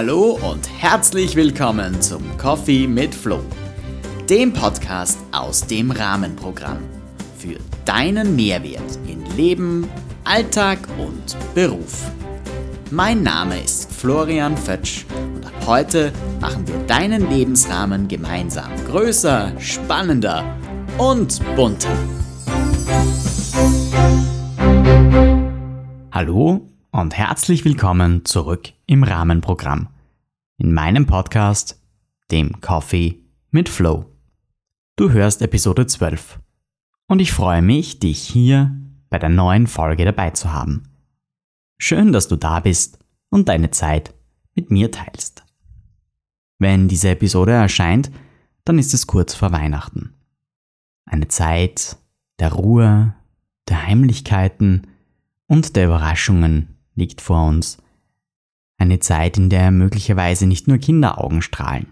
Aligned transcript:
Hallo 0.00 0.38
und 0.48 0.70
herzlich 0.78 1.34
willkommen 1.34 2.00
zum 2.00 2.22
Coffee 2.38 2.86
mit 2.86 3.12
Flo, 3.12 3.40
dem 4.30 4.52
Podcast 4.52 5.18
aus 5.32 5.66
dem 5.66 5.90
Rahmenprogramm 5.90 6.78
für 7.36 7.56
deinen 7.84 8.36
Mehrwert 8.36 8.96
in 9.08 9.26
Leben, 9.36 9.88
Alltag 10.22 10.78
und 10.98 11.36
Beruf. 11.52 12.12
Mein 12.92 13.24
Name 13.24 13.60
ist 13.60 13.92
Florian 13.92 14.56
Fötsch 14.56 15.04
und 15.34 15.44
ab 15.44 15.66
heute 15.66 16.12
machen 16.40 16.64
wir 16.68 16.78
deinen 16.86 17.28
Lebensrahmen 17.28 18.06
gemeinsam 18.06 18.70
größer, 18.86 19.50
spannender 19.58 20.44
und 20.96 21.40
bunter. 21.56 21.98
Hallo 26.12 26.68
und 27.00 27.16
herzlich 27.16 27.64
willkommen 27.64 28.24
zurück 28.24 28.72
im 28.86 29.04
Rahmenprogramm. 29.04 29.88
In 30.56 30.74
meinem 30.74 31.06
Podcast, 31.06 31.80
dem 32.32 32.60
Coffee 32.60 33.20
mit 33.52 33.68
Flow. 33.68 34.06
Du 34.96 35.12
hörst 35.12 35.40
Episode 35.40 35.86
12 35.86 36.40
und 37.06 37.20
ich 37.20 37.30
freue 37.30 37.62
mich, 37.62 38.00
dich 38.00 38.18
hier 38.18 38.76
bei 39.10 39.20
der 39.20 39.28
neuen 39.28 39.68
Folge 39.68 40.04
dabei 40.04 40.30
zu 40.30 40.52
haben. 40.52 40.88
Schön, 41.78 42.12
dass 42.12 42.26
du 42.26 42.34
da 42.34 42.58
bist 42.58 42.98
und 43.30 43.48
deine 43.48 43.70
Zeit 43.70 44.12
mit 44.56 44.72
mir 44.72 44.90
teilst. 44.90 45.44
Wenn 46.58 46.88
diese 46.88 47.10
Episode 47.10 47.52
erscheint, 47.52 48.10
dann 48.64 48.76
ist 48.76 48.92
es 48.92 49.06
kurz 49.06 49.34
vor 49.34 49.52
Weihnachten. 49.52 50.14
Eine 51.04 51.28
Zeit 51.28 51.96
der 52.40 52.52
Ruhe, 52.52 53.14
der 53.68 53.86
Heimlichkeiten 53.86 54.88
und 55.46 55.76
der 55.76 55.86
Überraschungen 55.86 56.74
liegt 56.98 57.20
vor 57.20 57.46
uns. 57.46 57.78
Eine 58.76 58.98
Zeit, 58.98 59.38
in 59.38 59.48
der 59.48 59.70
möglicherweise 59.70 60.46
nicht 60.46 60.68
nur 60.68 60.78
Kinderaugen 60.78 61.42
strahlen. 61.42 61.86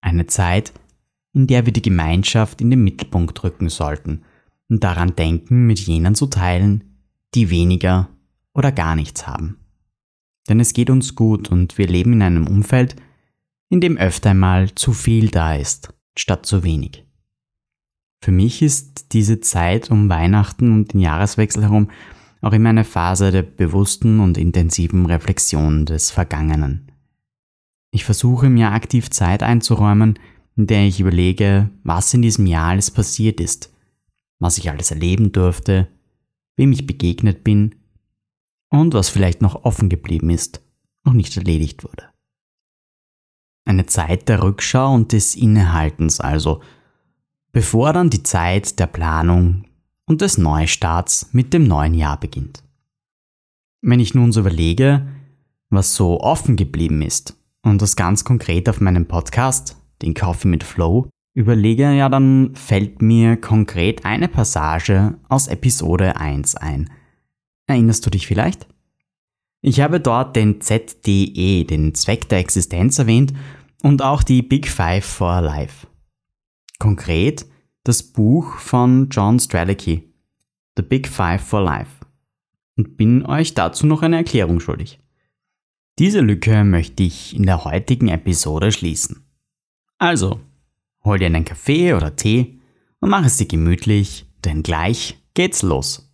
Eine 0.00 0.26
Zeit, 0.26 0.72
in 1.32 1.46
der 1.46 1.66
wir 1.66 1.72
die 1.72 1.82
Gemeinschaft 1.82 2.60
in 2.60 2.70
den 2.70 2.82
Mittelpunkt 2.82 3.42
rücken 3.44 3.68
sollten 3.68 4.22
und 4.68 4.82
daran 4.82 5.14
denken, 5.14 5.66
mit 5.66 5.80
jenen 5.80 6.14
zu 6.14 6.26
teilen, 6.26 6.84
die 7.34 7.50
weniger 7.50 8.08
oder 8.54 8.72
gar 8.72 8.96
nichts 8.96 9.26
haben. 9.26 9.58
Denn 10.48 10.58
es 10.58 10.72
geht 10.72 10.90
uns 10.90 11.14
gut 11.14 11.50
und 11.50 11.78
wir 11.78 11.86
leben 11.86 12.14
in 12.14 12.22
einem 12.22 12.46
Umfeld, 12.46 12.96
in 13.68 13.80
dem 13.80 13.96
öfter 13.96 14.30
einmal 14.30 14.74
zu 14.74 14.92
viel 14.92 15.28
da 15.28 15.54
ist, 15.54 15.94
statt 16.16 16.46
zu 16.46 16.64
wenig. 16.64 17.04
Für 18.22 18.32
mich 18.32 18.62
ist 18.62 19.12
diese 19.12 19.40
Zeit 19.40 19.90
um 19.90 20.08
Weihnachten 20.08 20.72
und 20.72 20.92
den 20.92 21.00
Jahreswechsel 21.00 21.62
herum 21.62 21.90
auch 22.40 22.52
immer 22.52 22.70
eine 22.70 22.84
Phase 22.84 23.30
der 23.30 23.42
bewussten 23.42 24.20
und 24.20 24.38
intensiven 24.38 25.06
Reflexion 25.06 25.84
des 25.86 26.10
Vergangenen. 26.10 26.90
Ich 27.90 28.04
versuche 28.04 28.48
mir 28.48 28.70
aktiv 28.72 29.10
Zeit 29.10 29.42
einzuräumen, 29.42 30.18
in 30.56 30.66
der 30.66 30.86
ich 30.86 31.00
überlege, 31.00 31.70
was 31.82 32.14
in 32.14 32.22
diesem 32.22 32.46
Jahr 32.46 32.68
alles 32.68 32.90
passiert 32.90 33.40
ist, 33.40 33.72
was 34.38 34.58
ich 34.58 34.70
alles 34.70 34.90
erleben 34.90 35.32
durfte, 35.32 35.88
wem 36.56 36.72
ich 36.72 36.86
begegnet 36.86 37.44
bin 37.44 37.74
und 38.68 38.94
was 38.94 39.08
vielleicht 39.08 39.42
noch 39.42 39.64
offen 39.64 39.88
geblieben 39.88 40.30
ist, 40.30 40.62
noch 41.04 41.12
nicht 41.12 41.36
erledigt 41.36 41.84
wurde. 41.84 42.04
Eine 43.64 43.86
Zeit 43.86 44.28
der 44.28 44.42
Rückschau 44.42 44.94
und 44.94 45.12
des 45.12 45.34
Innehaltens 45.34 46.20
also, 46.20 46.62
bevor 47.52 47.92
dann 47.92 48.10
die 48.10 48.22
Zeit 48.22 48.78
der 48.78 48.86
Planung, 48.86 49.64
und 50.10 50.22
des 50.22 50.38
Neustarts 50.38 51.28
mit 51.30 51.54
dem 51.54 51.68
neuen 51.68 51.94
Jahr 51.94 52.18
beginnt. 52.18 52.64
Wenn 53.80 54.00
ich 54.00 54.12
nun 54.12 54.32
so 54.32 54.40
überlege, 54.40 55.06
was 55.68 55.94
so 55.94 56.20
offen 56.20 56.56
geblieben 56.56 57.00
ist 57.00 57.36
und 57.62 57.80
das 57.80 57.94
ganz 57.94 58.24
konkret 58.24 58.68
auf 58.68 58.80
meinem 58.80 59.06
Podcast, 59.06 59.76
den 60.02 60.14
Coffee 60.14 60.48
mit 60.48 60.64
Flow, 60.64 61.08
überlege, 61.32 61.92
ja, 61.92 62.08
dann 62.08 62.56
fällt 62.56 63.00
mir 63.00 63.36
konkret 63.36 64.04
eine 64.04 64.26
Passage 64.26 65.16
aus 65.28 65.46
Episode 65.46 66.16
1 66.16 66.56
ein. 66.56 66.90
Erinnerst 67.68 68.04
du 68.04 68.10
dich 68.10 68.26
vielleicht? 68.26 68.66
Ich 69.62 69.80
habe 69.80 70.00
dort 70.00 70.34
den 70.34 70.60
ZDE, 70.60 71.62
den 71.64 71.94
Zweck 71.94 72.28
der 72.28 72.40
Existenz 72.40 72.98
erwähnt 72.98 73.32
und 73.84 74.02
auch 74.02 74.24
die 74.24 74.42
Big 74.42 74.66
Five 74.66 75.04
for 75.04 75.40
Life. 75.40 75.86
Konkret 76.80 77.46
das 77.84 78.02
Buch 78.02 78.56
von 78.58 79.08
John 79.10 79.38
Strelicky, 79.38 80.12
The 80.76 80.82
Big 80.82 81.08
Five 81.08 81.42
for 81.42 81.62
Life, 81.62 82.04
und 82.76 82.96
bin 82.96 83.24
euch 83.26 83.54
dazu 83.54 83.86
noch 83.86 84.02
eine 84.02 84.16
Erklärung 84.16 84.60
schuldig. 84.60 85.00
Diese 85.98 86.20
Lücke 86.20 86.64
möchte 86.64 87.02
ich 87.02 87.36
in 87.36 87.44
der 87.44 87.64
heutigen 87.64 88.08
Episode 88.08 88.72
schließen. 88.72 89.24
Also, 89.98 90.40
hol 91.04 91.18
dir 91.18 91.26
einen 91.26 91.44
Kaffee 91.44 91.94
oder 91.94 92.16
Tee 92.16 92.60
und 93.00 93.10
mach 93.10 93.24
es 93.24 93.36
dir 93.36 93.46
gemütlich, 93.46 94.26
denn 94.44 94.62
gleich 94.62 95.18
geht's 95.34 95.62
los. 95.62 96.09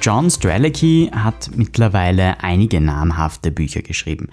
John 0.00 0.30
Strelicky 0.30 1.10
hat 1.12 1.50
mittlerweile 1.56 2.42
einige 2.42 2.80
namhafte 2.80 3.50
Bücher 3.50 3.82
geschrieben, 3.82 4.28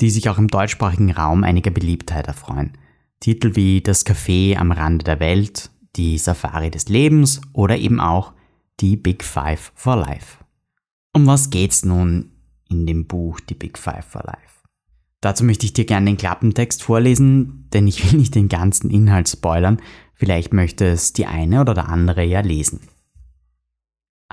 die 0.00 0.10
sich 0.10 0.28
auch 0.28 0.38
im 0.38 0.48
deutschsprachigen 0.48 1.12
Raum 1.12 1.44
einiger 1.44 1.70
Beliebtheit 1.70 2.26
erfreuen. 2.26 2.72
Titel 3.20 3.54
wie 3.54 3.80
Das 3.80 4.04
Café 4.04 4.56
am 4.56 4.72
Rande 4.72 5.04
der 5.04 5.20
Welt, 5.20 5.70
Die 5.96 6.18
Safari 6.18 6.70
des 6.70 6.88
Lebens 6.88 7.40
oder 7.52 7.78
eben 7.78 8.00
auch 8.00 8.32
Die 8.80 8.96
Big 8.96 9.22
Five 9.22 9.72
for 9.76 9.96
Life. 9.96 10.38
Um 11.12 11.26
was 11.26 11.50
geht's 11.50 11.84
nun 11.84 12.32
in 12.68 12.84
dem 12.84 13.06
Buch 13.06 13.38
Die 13.40 13.54
Big 13.54 13.78
Five 13.78 14.04
for 14.04 14.24
Life? 14.24 14.66
Dazu 15.20 15.44
möchte 15.44 15.64
ich 15.64 15.72
dir 15.72 15.86
gerne 15.86 16.06
den 16.06 16.16
Klappentext 16.16 16.82
vorlesen, 16.82 17.68
denn 17.72 17.86
ich 17.86 18.04
will 18.04 18.18
nicht 18.18 18.34
den 18.34 18.48
ganzen 18.48 18.90
Inhalt 18.90 19.28
spoilern, 19.28 19.80
vielleicht 20.12 20.52
möchte 20.52 20.86
es 20.86 21.12
die 21.12 21.26
eine 21.26 21.60
oder 21.60 21.72
der 21.72 21.88
andere 21.88 22.24
ja 22.24 22.40
lesen. 22.40 22.80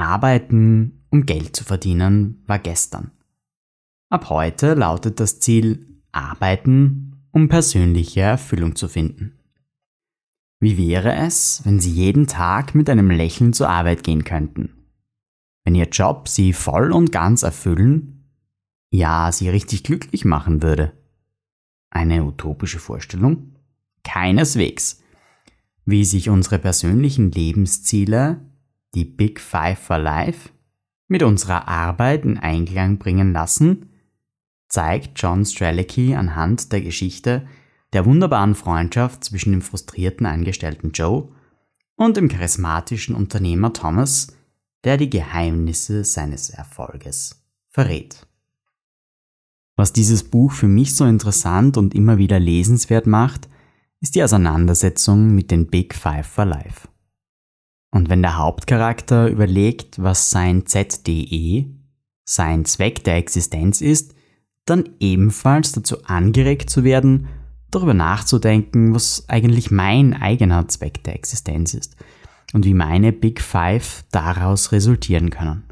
Arbeiten, 0.02 1.06
um 1.10 1.26
Geld 1.26 1.56
zu 1.56 1.64
verdienen, 1.64 2.44
war 2.48 2.60
gestern. 2.60 3.12
Ab 4.10 4.30
heute 4.30 4.74
lautet 4.74 5.20
das 5.20 5.40
Ziel 5.40 6.02
Arbeiten, 6.12 7.24
um 7.32 7.48
persönliche 7.48 8.22
Erfüllung 8.22 8.76
zu 8.76 8.88
finden. 8.88 9.38
Wie 10.60 10.78
wäre 10.78 11.16
es, 11.16 11.62
wenn 11.64 11.80
Sie 11.80 11.92
jeden 11.92 12.28
Tag 12.28 12.76
mit 12.76 12.90
einem 12.90 13.10
Lächeln 13.10 13.54
zur 13.54 13.70
Arbeit 13.70 14.04
gehen 14.04 14.24
könnten? 14.24 14.70
Wenn 15.64 15.76
Ihr 15.76 15.88
Job 15.88 16.28
Sie 16.28 16.54
voll 16.54 16.92
und 16.92 17.12
ganz 17.12 17.44
erfüllen, 17.44 18.30
ja, 18.92 19.32
Sie 19.32 19.50
richtig 19.50 19.84
glücklich 19.84 20.26
machen 20.26 20.62
würde? 20.62 20.92
Eine 21.90 22.24
utopische 22.26 22.80
Vorstellung? 22.80 23.56
Keineswegs. 24.04 25.02
Wie 25.86 26.06
sich 26.06 26.30
unsere 26.30 26.60
persönlichen 26.60 27.32
Lebensziele 27.32 28.51
die 28.96 29.06
Big 29.06 29.40
Five 29.40 29.80
for 29.80 29.98
Life 29.98 30.50
mit 31.08 31.24
unserer 31.24 31.68
Arbeit 31.68 32.24
in 32.24 32.38
Einklang 32.38 32.98
bringen 32.98 33.34
lassen, 33.34 33.90
zeigt 34.70 35.22
John 35.22 35.46
Strelicky 35.46 36.16
anhand 36.16 36.72
der 36.72 36.82
Geschichte 36.82 37.48
der 37.94 38.06
wunderbaren 38.06 38.56
Freundschaft 38.56 39.26
zwischen 39.26 39.52
dem 39.52 39.62
frustrierten 39.62 40.26
Angestellten 40.26 40.92
Joe 40.92 41.30
und 41.96 42.18
dem 42.18 42.30
charismatischen 42.30 43.16
Unternehmer 43.16 43.74
Thomas, 43.74 44.36
der 44.84 44.98
die 44.98 45.10
Geheimnisse 45.10 46.04
seines 46.06 46.50
Erfolges 46.50 47.44
verrät. 47.70 48.26
Was 49.76 49.94
dieses 49.94 50.24
Buch 50.24 50.52
für 50.52 50.68
mich 50.68 50.96
so 50.96 51.06
interessant 51.06 51.78
und 51.78 51.94
immer 51.94 52.18
wieder 52.18 52.40
lesenswert 52.40 53.08
macht, 53.08 53.50
ist 54.00 54.16
die 54.16 54.24
Auseinandersetzung 54.24 55.34
mit 55.36 55.52
den 55.52 55.68
Big 55.68 55.94
Five 55.94 56.28
for 56.28 56.46
Life. 56.46 56.88
Und 57.92 58.10
wenn 58.10 58.22
der 58.22 58.38
Hauptcharakter 58.38 59.28
überlegt, 59.28 60.02
was 60.02 60.30
sein 60.30 60.66
ZDE, 60.66 61.66
sein 62.24 62.66
Zweck 62.66 63.04
der 63.04 63.18
Existenz 63.18 63.82
ist, 63.82 64.16
dann 64.66 64.90
ebenfalls 65.00 65.74
dazu 65.74 66.04
angeregt 66.06 66.70
zu 66.70 66.84
werden, 66.84 67.28
darüber 67.70 67.94
nachzudenken, 67.94 68.94
was 68.94 69.28
eigentlich 69.28 69.72
mein 69.72 70.14
eigener 70.14 70.68
Zweck 70.68 71.04
der 71.04 71.16
Existenz 71.16 71.74
ist 71.74 71.96
und 72.54 72.66
wie 72.66 72.74
meine 72.74 73.12
Big 73.12 73.42
Five 73.42 74.06
daraus 74.12 74.72
resultieren 74.72 75.30
können. 75.30 75.64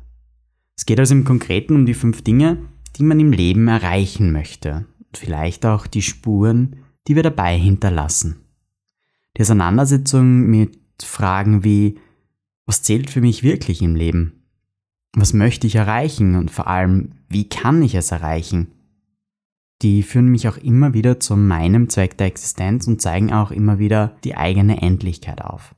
Es 0.76 0.86
geht 0.86 1.00
also 1.00 1.14
im 1.14 1.26
Konkreten 1.26 1.76
um 1.76 1.86
die 1.86 1.94
fünf 1.94 2.22
Dinge, 2.24 2.58
die 2.96 3.04
man 3.04 3.20
im 3.20 3.32
Leben 3.32 3.68
erreichen 3.68 4.32
möchte 4.32 4.86
und 4.98 5.18
vielleicht 5.18 5.66
auch 5.66 5.88
die 5.88 6.02
Spuren, 6.02 6.78
die 7.08 7.16
wir 7.16 7.24
dabei 7.24 7.58
hinterlassen. 7.58 8.46
Die 9.38 9.42
Auseinandersetzung 9.42 10.48
mit 10.48 10.80
Fragen 11.02 11.64
wie 11.64 12.00
was 12.70 12.84
zählt 12.84 13.10
für 13.10 13.20
mich 13.20 13.42
wirklich 13.42 13.82
im 13.82 13.96
Leben? 13.96 14.44
Was 15.14 15.34
möchte 15.34 15.66
ich 15.66 15.74
erreichen 15.74 16.36
und 16.36 16.52
vor 16.52 16.68
allem, 16.68 17.14
wie 17.28 17.50
kann 17.50 17.82
ich 17.82 17.96
es 17.96 18.12
erreichen? 18.12 18.68
Die 19.82 20.04
führen 20.04 20.28
mich 20.28 20.48
auch 20.48 20.58
immer 20.58 20.94
wieder 20.94 21.20
zu 21.20 21.36
meinem 21.36 21.90
Zweck 21.90 22.16
der 22.20 22.28
Existenz 22.28 22.86
und 22.86 23.02
zeigen 23.02 23.34
auch 23.34 23.50
immer 23.50 23.80
wieder 23.80 24.16
die 24.24 24.38
eigene 24.38 24.84
Endlichkeit 24.84 25.42
auf. 25.42 25.74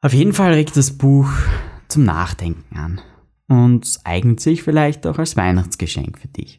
Auf 0.00 0.12
jeden 0.12 0.32
Fall 0.32 0.54
regt 0.54 0.76
das 0.76 0.98
Buch 0.98 1.30
zum 1.86 2.02
Nachdenken 2.02 2.76
an 2.76 3.00
und 3.46 4.00
eignet 4.02 4.40
sich 4.40 4.64
vielleicht 4.64 5.06
auch 5.06 5.18
als 5.20 5.36
Weihnachtsgeschenk 5.36 6.18
für 6.18 6.26
dich. 6.26 6.58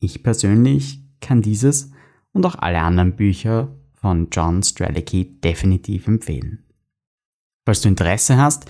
Ich 0.00 0.24
persönlich 0.24 1.04
kann 1.20 1.40
dieses 1.40 1.92
und 2.32 2.44
auch 2.46 2.56
alle 2.56 2.80
anderen 2.80 3.14
Bücher 3.14 3.76
von 3.94 4.26
John 4.32 4.64
Strelicky 4.64 5.40
definitiv 5.40 6.08
empfehlen. 6.08 6.65
Falls 7.66 7.80
du 7.80 7.88
Interesse 7.88 8.36
hast, 8.36 8.66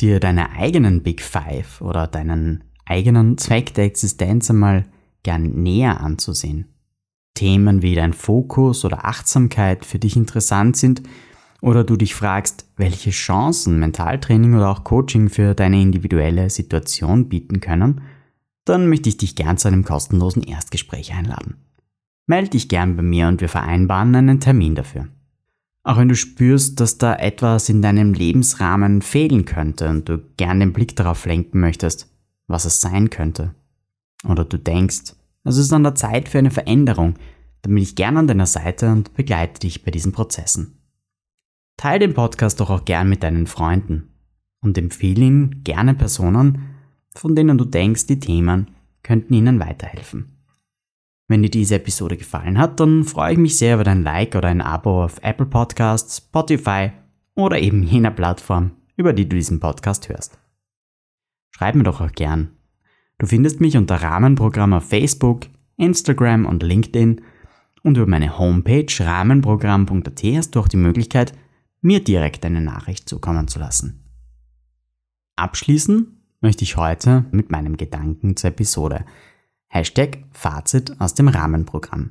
dir 0.00 0.18
deine 0.18 0.50
eigenen 0.50 1.04
Big 1.04 1.22
Five 1.22 1.80
oder 1.80 2.08
deinen 2.08 2.64
eigenen 2.84 3.38
Zweck 3.38 3.74
der 3.74 3.84
Existenz 3.84 4.50
einmal 4.50 4.86
gern 5.22 5.62
näher 5.62 6.00
anzusehen. 6.00 6.66
Themen 7.34 7.82
wie 7.82 7.94
dein 7.94 8.12
Fokus 8.12 8.84
oder 8.84 9.04
Achtsamkeit 9.04 9.84
für 9.84 10.00
dich 10.00 10.16
interessant 10.16 10.76
sind 10.76 11.02
oder 11.62 11.84
du 11.84 11.96
dich 11.96 12.16
fragst, 12.16 12.66
welche 12.76 13.10
Chancen 13.10 13.78
Mentaltraining 13.78 14.56
oder 14.56 14.70
auch 14.70 14.82
Coaching 14.82 15.28
für 15.28 15.54
deine 15.54 15.80
individuelle 15.80 16.50
Situation 16.50 17.28
bieten 17.28 17.60
können, 17.60 18.00
dann 18.64 18.88
möchte 18.88 19.08
ich 19.08 19.16
dich 19.16 19.36
gern 19.36 19.58
zu 19.58 19.68
einem 19.68 19.84
kostenlosen 19.84 20.42
Erstgespräch 20.42 21.14
einladen. 21.14 21.58
Meld 22.26 22.52
dich 22.54 22.68
gern 22.68 22.96
bei 22.96 23.02
mir 23.02 23.28
und 23.28 23.40
wir 23.40 23.48
vereinbaren 23.48 24.14
einen 24.16 24.40
Termin 24.40 24.74
dafür. 24.74 25.06
Auch 25.90 25.96
wenn 25.96 26.08
du 26.08 26.14
spürst, 26.14 26.78
dass 26.78 26.98
da 26.98 27.16
etwas 27.16 27.68
in 27.68 27.82
deinem 27.82 28.14
Lebensrahmen 28.14 29.02
fehlen 29.02 29.44
könnte 29.44 29.88
und 29.88 30.08
du 30.08 30.18
gern 30.36 30.60
den 30.60 30.72
Blick 30.72 30.94
darauf 30.94 31.26
lenken 31.26 31.58
möchtest, 31.58 32.08
was 32.46 32.64
es 32.64 32.80
sein 32.80 33.10
könnte. 33.10 33.56
Oder 34.22 34.44
du 34.44 34.56
denkst, 34.56 35.14
es 35.42 35.56
ist 35.56 35.72
an 35.72 35.82
der 35.82 35.96
Zeit 35.96 36.28
für 36.28 36.38
eine 36.38 36.52
Veränderung, 36.52 37.14
dann 37.62 37.74
bin 37.74 37.82
ich 37.82 37.96
gern 37.96 38.18
an 38.18 38.28
deiner 38.28 38.46
Seite 38.46 38.92
und 38.92 39.14
begleite 39.14 39.58
dich 39.58 39.82
bei 39.82 39.90
diesen 39.90 40.12
Prozessen. 40.12 40.78
Teil 41.76 41.98
den 41.98 42.14
Podcast 42.14 42.60
doch 42.60 42.70
auch 42.70 42.84
gern 42.84 43.08
mit 43.08 43.24
deinen 43.24 43.48
Freunden 43.48 44.10
und 44.60 44.78
empfehle 44.78 45.24
ihn 45.24 45.64
gerne 45.64 45.94
Personen, 45.94 46.66
von 47.16 47.34
denen 47.34 47.58
du 47.58 47.64
denkst, 47.64 48.06
die 48.06 48.20
Themen 48.20 48.68
könnten 49.02 49.34
ihnen 49.34 49.58
weiterhelfen. 49.58 50.39
Wenn 51.30 51.44
dir 51.44 51.48
diese 51.48 51.76
Episode 51.76 52.16
gefallen 52.16 52.58
hat, 52.58 52.80
dann 52.80 53.04
freue 53.04 53.34
ich 53.34 53.38
mich 53.38 53.56
sehr 53.56 53.74
über 53.74 53.84
dein 53.84 54.02
Like 54.02 54.34
oder 54.34 54.48
ein 54.48 54.60
Abo 54.60 55.04
auf 55.04 55.22
Apple 55.22 55.46
Podcasts, 55.46 56.16
Spotify 56.16 56.90
oder 57.36 57.60
eben 57.60 57.84
jener 57.84 58.10
Plattform, 58.10 58.72
über 58.96 59.12
die 59.12 59.28
du 59.28 59.36
diesen 59.36 59.60
Podcast 59.60 60.08
hörst. 60.08 60.40
Schreib 61.52 61.76
mir 61.76 61.84
doch 61.84 62.00
auch 62.00 62.10
gern. 62.10 62.50
Du 63.18 63.26
findest 63.26 63.60
mich 63.60 63.76
unter 63.76 64.02
Rahmenprogramm 64.02 64.72
auf 64.72 64.88
Facebook, 64.88 65.46
Instagram 65.76 66.46
und 66.46 66.64
LinkedIn 66.64 67.20
und 67.84 67.96
über 67.96 68.08
meine 68.08 68.36
Homepage 68.36 68.92
rahmenprogramm.at 68.98 70.24
hast 70.34 70.56
du 70.56 70.58
auch 70.58 70.66
die 70.66 70.78
Möglichkeit, 70.78 71.32
mir 71.80 72.02
direkt 72.02 72.44
eine 72.44 72.60
Nachricht 72.60 73.08
zukommen 73.08 73.46
zu 73.46 73.60
lassen. 73.60 74.02
Abschließen 75.36 76.24
möchte 76.40 76.64
ich 76.64 76.76
heute 76.76 77.26
mit 77.30 77.52
meinem 77.52 77.76
Gedanken 77.76 78.34
zur 78.34 78.50
Episode. 78.50 79.04
Hashtag 79.72 80.24
Fazit 80.32 81.00
aus 81.00 81.14
dem 81.14 81.28
Rahmenprogramm. 81.28 82.10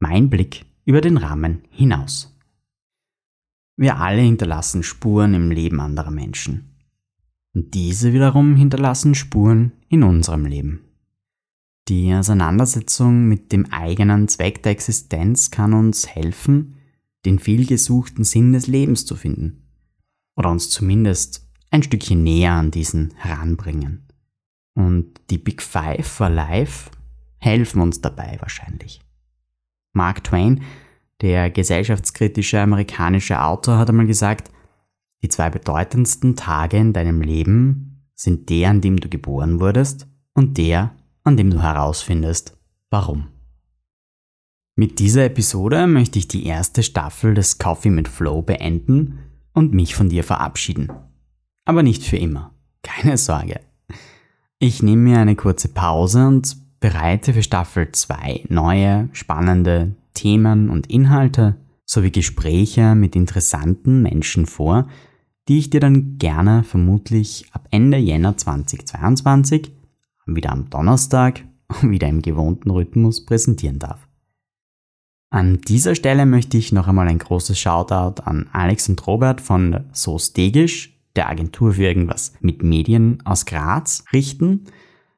Mein 0.00 0.30
Blick 0.30 0.64
über 0.86 1.02
den 1.02 1.18
Rahmen 1.18 1.64
hinaus. 1.68 2.34
Wir 3.76 3.98
alle 3.98 4.22
hinterlassen 4.22 4.82
Spuren 4.82 5.34
im 5.34 5.50
Leben 5.50 5.80
anderer 5.80 6.10
Menschen. 6.10 6.74
Und 7.54 7.74
diese 7.74 8.14
wiederum 8.14 8.56
hinterlassen 8.56 9.14
Spuren 9.14 9.72
in 9.90 10.02
unserem 10.02 10.46
Leben. 10.46 10.80
Die 11.88 12.14
Auseinandersetzung 12.14 13.28
mit 13.28 13.52
dem 13.52 13.70
eigenen 13.70 14.26
Zweck 14.28 14.62
der 14.62 14.72
Existenz 14.72 15.50
kann 15.50 15.74
uns 15.74 16.06
helfen, 16.06 16.76
den 17.26 17.38
vielgesuchten 17.38 18.24
Sinn 18.24 18.54
des 18.54 18.66
Lebens 18.66 19.04
zu 19.04 19.14
finden. 19.14 19.68
Oder 20.34 20.50
uns 20.52 20.70
zumindest 20.70 21.46
ein 21.70 21.82
Stückchen 21.82 22.22
näher 22.22 22.52
an 22.52 22.70
diesen 22.70 23.12
heranbringen. 23.16 24.05
Und 24.76 25.20
die 25.30 25.38
Big 25.38 25.62
Five 25.62 26.06
for 26.06 26.28
Life 26.28 26.90
helfen 27.38 27.80
uns 27.80 28.02
dabei 28.02 28.36
wahrscheinlich. 28.40 29.00
Mark 29.94 30.22
Twain, 30.22 30.62
der 31.22 31.50
gesellschaftskritische 31.50 32.60
amerikanische 32.60 33.42
Autor, 33.42 33.78
hat 33.78 33.88
einmal 33.88 34.06
gesagt, 34.06 34.50
die 35.22 35.30
zwei 35.30 35.48
bedeutendsten 35.48 36.36
Tage 36.36 36.76
in 36.76 36.92
deinem 36.92 37.22
Leben 37.22 38.06
sind 38.14 38.50
der, 38.50 38.70
an 38.70 38.82
dem 38.82 39.00
du 39.00 39.08
geboren 39.08 39.60
wurdest 39.60 40.06
und 40.34 40.58
der, 40.58 40.94
an 41.24 41.38
dem 41.38 41.50
du 41.50 41.62
herausfindest, 41.62 42.56
warum. 42.90 43.28
Mit 44.74 44.98
dieser 44.98 45.24
Episode 45.24 45.86
möchte 45.86 46.18
ich 46.18 46.28
die 46.28 46.44
erste 46.44 46.82
Staffel 46.82 47.32
des 47.32 47.56
Coffee 47.56 47.88
mit 47.88 48.08
Flow 48.08 48.42
beenden 48.42 49.20
und 49.54 49.72
mich 49.72 49.94
von 49.94 50.10
dir 50.10 50.22
verabschieden. 50.22 50.92
Aber 51.64 51.82
nicht 51.82 52.04
für 52.04 52.18
immer. 52.18 52.54
Keine 52.82 53.16
Sorge. 53.16 53.60
Ich 54.58 54.82
nehme 54.82 55.02
mir 55.02 55.18
eine 55.18 55.36
kurze 55.36 55.68
Pause 55.68 56.26
und 56.26 56.56
bereite 56.80 57.34
für 57.34 57.42
Staffel 57.42 57.92
2 57.92 58.46
neue, 58.48 59.10
spannende 59.12 59.94
Themen 60.14 60.70
und 60.70 60.86
Inhalte 60.86 61.56
sowie 61.84 62.10
Gespräche 62.10 62.94
mit 62.94 63.14
interessanten 63.14 64.00
Menschen 64.00 64.46
vor, 64.46 64.88
die 65.46 65.58
ich 65.58 65.68
dir 65.68 65.80
dann 65.80 66.16
gerne 66.16 66.64
vermutlich 66.64 67.44
ab 67.52 67.68
Ende 67.70 67.98
Jänner 67.98 68.38
2022, 68.38 69.72
wieder 70.24 70.52
am 70.52 70.70
Donnerstag, 70.70 71.44
wieder 71.82 72.08
im 72.08 72.22
gewohnten 72.22 72.70
Rhythmus 72.70 73.26
präsentieren 73.26 73.78
darf. 73.78 74.08
An 75.28 75.60
dieser 75.60 75.94
Stelle 75.94 76.24
möchte 76.24 76.56
ich 76.56 76.72
noch 76.72 76.88
einmal 76.88 77.08
ein 77.08 77.18
großes 77.18 77.58
Shoutout 77.58 78.22
an 78.22 78.48
Alex 78.52 78.88
und 78.88 79.06
Robert 79.06 79.42
von 79.42 79.84
So 79.92 80.18
Stegisch, 80.18 80.95
der 81.16 81.28
Agentur 81.28 81.74
für 81.74 81.84
irgendwas 81.84 82.34
mit 82.40 82.62
Medien 82.62 83.18
aus 83.24 83.46
Graz, 83.46 84.04
richten, 84.12 84.66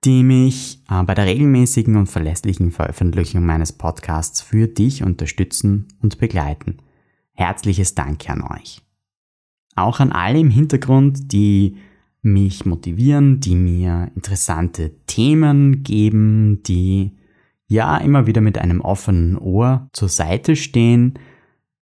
die 0.05 0.23
mich 0.23 0.83
äh, 0.91 1.03
bei 1.03 1.15
der 1.15 1.27
regelmäßigen 1.27 1.97
und 1.97 2.06
verlässlichen 2.06 2.71
Veröffentlichung 2.71 3.45
meines 3.45 3.73
Podcasts 3.73 4.41
für 4.41 4.69
dich 4.69 5.03
unterstützen 5.03 5.89
und 6.00 6.19
begleiten. 6.19 6.79
Herzliches 7.35 7.95
Dank 7.95 8.29
an 8.31 8.43
euch 8.43 8.83
auch 9.79 10.01
an 10.01 10.13
alle 10.13 10.41
im 10.41 10.51
Hintergrund, 10.51 11.32
die 11.32 11.77
mich 12.20 12.67
motivieren, 12.67 13.41
die 13.41 13.55
mir 13.55 14.11
interessante 14.15 14.93
Themen 15.06 15.82
geben, 15.82 16.63
die 16.65 17.13
ja 17.69 17.96
immer 17.99 18.27
wieder 18.27 18.41
mit 18.41 18.58
einem 18.58 18.81
offenen 18.81 19.39
Ohr 19.39 19.89
zur 19.93 20.08
Seite 20.08 20.56
stehen, 20.56 21.15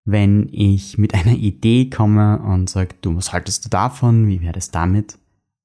wenn 0.07 0.49
ich 0.53 0.99
mit 0.99 1.15
einer 1.15 1.35
Idee 1.35 1.91
komme 1.91 2.39
und 2.39 2.71
sage, 2.71 2.95
du, 3.03 3.17
was 3.17 3.33
haltest 3.33 3.65
du 3.65 3.69
davon, 3.69 4.29
wie 4.29 4.41
wäre 4.41 4.57
es 4.57 4.71
damit? 4.71 5.19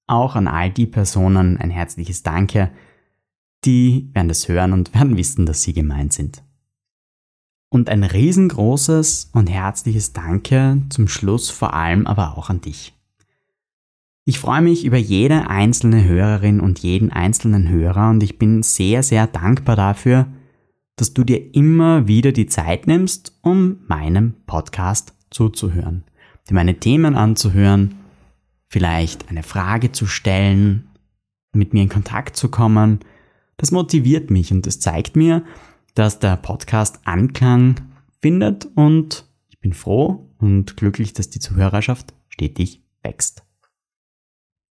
Auch 0.07 0.35
an 0.35 0.47
all 0.47 0.71
die 0.71 0.87
Personen 0.87 1.57
ein 1.57 1.69
herzliches 1.69 2.23
Danke, 2.23 2.71
die 3.63 4.09
werden 4.13 4.27
das 4.27 4.49
hören 4.49 4.73
und 4.73 4.93
werden 4.95 5.15
wissen, 5.15 5.45
dass 5.45 5.61
sie 5.61 5.73
gemeint 5.73 6.11
sind. 6.11 6.43
Und 7.69 7.87
ein 7.89 8.03
riesengroßes 8.03 9.29
und 9.31 9.47
herzliches 9.47 10.11
Danke 10.11 10.81
zum 10.89 11.07
Schluss 11.07 11.49
vor 11.49 11.73
allem 11.73 12.07
aber 12.07 12.37
auch 12.37 12.49
an 12.49 12.59
dich. 12.59 12.93
Ich 14.25 14.39
freue 14.39 14.61
mich 14.61 14.85
über 14.85 14.97
jede 14.97 15.49
einzelne 15.49 16.03
Hörerin 16.03 16.59
und 16.59 16.79
jeden 16.79 17.11
einzelnen 17.11 17.69
Hörer 17.69 18.09
und 18.09 18.23
ich 18.23 18.39
bin 18.39 18.63
sehr, 18.63 19.03
sehr 19.03 19.27
dankbar 19.27 19.75
dafür, 19.75 20.27
dass 21.01 21.15
du 21.15 21.23
dir 21.23 21.55
immer 21.55 22.07
wieder 22.07 22.31
die 22.31 22.45
Zeit 22.45 22.85
nimmst, 22.85 23.35
um 23.41 23.79
meinem 23.87 24.35
Podcast 24.45 25.15
zuzuhören, 25.31 26.03
dir 26.47 26.53
meine 26.53 26.79
Themen 26.79 27.15
anzuhören, 27.15 27.95
vielleicht 28.67 29.27
eine 29.27 29.41
Frage 29.41 29.91
zu 29.91 30.05
stellen, 30.05 30.87
mit 31.53 31.73
mir 31.73 31.81
in 31.81 31.89
Kontakt 31.89 32.37
zu 32.37 32.49
kommen. 32.49 32.99
Das 33.57 33.71
motiviert 33.71 34.29
mich 34.29 34.51
und 34.51 34.67
das 34.67 34.79
zeigt 34.79 35.15
mir, 35.15 35.43
dass 35.95 36.19
der 36.19 36.37
Podcast 36.37 36.99
Anklang 37.05 37.81
findet 38.21 38.67
und 38.75 39.25
ich 39.49 39.59
bin 39.59 39.73
froh 39.73 40.29
und 40.37 40.77
glücklich, 40.77 41.13
dass 41.13 41.31
die 41.31 41.39
Zuhörerschaft 41.39 42.13
stetig 42.29 42.83
wächst. 43.01 43.43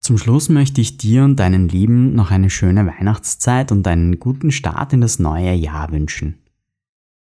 Zum 0.06 0.18
Schluss 0.18 0.48
möchte 0.48 0.80
ich 0.80 0.98
dir 0.98 1.24
und 1.24 1.40
deinen 1.40 1.68
Lieben 1.68 2.14
noch 2.14 2.30
eine 2.30 2.48
schöne 2.48 2.86
Weihnachtszeit 2.86 3.72
und 3.72 3.88
einen 3.88 4.20
guten 4.20 4.52
Start 4.52 4.92
in 4.92 5.00
das 5.00 5.18
neue 5.18 5.52
Jahr 5.52 5.90
wünschen. 5.90 6.38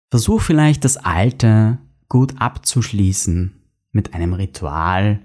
Versuch 0.10 0.42
vielleicht 0.42 0.84
das 0.84 0.98
Alte 0.98 1.78
gut 2.10 2.34
abzuschließen 2.42 3.54
mit 3.92 4.16
einem 4.16 4.34
Ritual. 4.34 5.20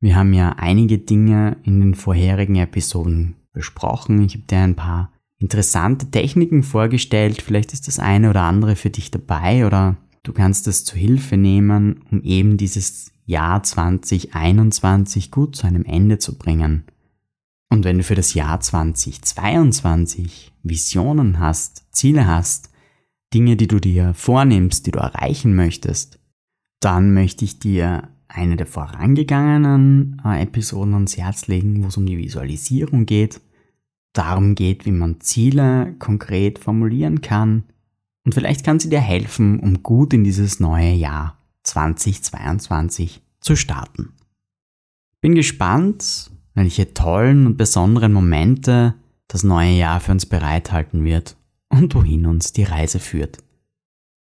Wir 0.00 0.16
haben 0.16 0.32
ja 0.32 0.54
einige 0.56 0.96
Dinge 0.96 1.58
in 1.62 1.78
den 1.78 1.94
vorherigen 1.94 2.56
Episoden 2.56 3.34
besprochen. 3.52 4.24
Ich 4.24 4.32
habe 4.32 4.46
dir 4.46 4.60
ein 4.60 4.74
paar 4.74 5.12
interessante 5.36 6.10
Techniken 6.10 6.62
vorgestellt. 6.62 7.42
Vielleicht 7.42 7.74
ist 7.74 7.86
das 7.86 7.98
eine 7.98 8.30
oder 8.30 8.44
andere 8.44 8.76
für 8.76 8.88
dich 8.88 9.10
dabei 9.10 9.66
oder 9.66 9.98
du 10.22 10.32
kannst 10.32 10.66
es 10.68 10.86
zu 10.86 10.96
Hilfe 10.96 11.36
nehmen, 11.36 12.00
um 12.10 12.22
eben 12.22 12.56
dieses 12.56 13.11
Jahr 13.24 13.62
2021 13.62 15.30
gut 15.30 15.56
zu 15.56 15.66
einem 15.66 15.84
Ende 15.84 16.18
zu 16.18 16.36
bringen. 16.36 16.84
Und 17.70 17.84
wenn 17.84 17.98
du 17.98 18.04
für 18.04 18.14
das 18.14 18.34
Jahr 18.34 18.60
2022 18.60 20.52
Visionen 20.62 21.38
hast, 21.38 21.86
Ziele 21.92 22.26
hast, 22.26 22.70
Dinge, 23.32 23.56
die 23.56 23.68
du 23.68 23.78
dir 23.78 24.12
vornimmst, 24.14 24.86
die 24.86 24.90
du 24.90 24.98
erreichen 24.98 25.54
möchtest, 25.54 26.18
dann 26.80 27.14
möchte 27.14 27.44
ich 27.44 27.58
dir 27.58 28.08
eine 28.28 28.56
der 28.56 28.66
vorangegangenen 28.66 30.20
äh, 30.24 30.42
Episoden 30.42 30.94
ans 30.94 31.16
Herz 31.16 31.46
legen, 31.46 31.82
wo 31.82 31.88
es 31.88 31.96
um 31.96 32.06
die 32.06 32.18
Visualisierung 32.18 33.06
geht, 33.06 33.40
darum 34.12 34.54
geht, 34.54 34.84
wie 34.84 34.92
man 34.92 35.20
Ziele 35.20 35.94
konkret 35.98 36.58
formulieren 36.58 37.20
kann 37.20 37.64
und 38.24 38.34
vielleicht 38.34 38.64
kann 38.64 38.78
sie 38.78 38.88
dir 38.88 39.00
helfen, 39.00 39.58
um 39.60 39.82
gut 39.82 40.12
in 40.12 40.24
dieses 40.24 40.60
neue 40.60 40.92
Jahr 40.92 41.38
2022 41.62 43.22
zu 43.40 43.56
starten. 43.56 44.12
Bin 45.20 45.34
gespannt, 45.34 46.30
welche 46.54 46.94
tollen 46.94 47.46
und 47.46 47.56
besonderen 47.56 48.12
Momente 48.12 48.94
das 49.28 49.44
neue 49.44 49.72
Jahr 49.72 50.00
für 50.00 50.12
uns 50.12 50.26
bereithalten 50.26 51.04
wird 51.04 51.36
und 51.68 51.94
wohin 51.94 52.26
uns 52.26 52.52
die 52.52 52.64
Reise 52.64 52.98
führt. 52.98 53.38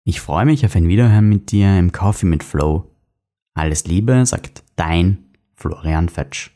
Ich 0.03 0.21
freue 0.21 0.45
mich 0.45 0.65
auf 0.65 0.75
ein 0.75 0.87
Wiederhören 0.87 1.29
mit 1.29 1.51
dir 1.51 1.77
im 1.77 1.91
Coffee 1.91 2.25
mit 2.25 2.43
Flow. 2.43 2.91
Alles 3.53 3.85
Liebe, 3.85 4.25
sagt 4.25 4.63
dein 4.75 5.25
Florian 5.55 6.09
Fetsch. 6.09 6.54